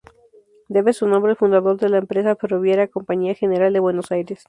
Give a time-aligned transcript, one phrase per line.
[0.67, 4.39] Debe su nombre al fundador de la empresa ferroviaria Compañía General de Buenos Aires.